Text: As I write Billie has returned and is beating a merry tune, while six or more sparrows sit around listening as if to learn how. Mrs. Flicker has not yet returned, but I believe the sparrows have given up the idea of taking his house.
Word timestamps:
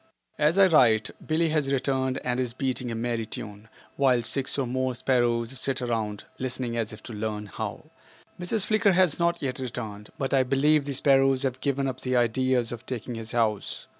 As 0.39 0.57
I 0.57 0.65
write 0.65 1.11
Billie 1.23 1.49
has 1.49 1.71
returned 1.71 2.17
and 2.23 2.39
is 2.39 2.53
beating 2.53 2.89
a 2.89 2.95
merry 2.95 3.27
tune, 3.27 3.69
while 3.97 4.23
six 4.23 4.57
or 4.57 4.65
more 4.65 4.95
sparrows 4.95 5.59
sit 5.59 5.79
around 5.79 6.23
listening 6.39 6.75
as 6.75 6.91
if 6.91 7.03
to 7.03 7.13
learn 7.13 7.45
how. 7.45 7.91
Mrs. 8.39 8.65
Flicker 8.65 8.93
has 8.93 9.19
not 9.19 9.39
yet 9.43 9.59
returned, 9.59 10.09
but 10.17 10.33
I 10.33 10.41
believe 10.41 10.85
the 10.85 10.93
sparrows 10.93 11.43
have 11.43 11.61
given 11.61 11.87
up 11.87 11.99
the 11.99 12.15
idea 12.15 12.57
of 12.57 12.83
taking 12.87 13.13
his 13.13 13.31
house. 13.33 13.85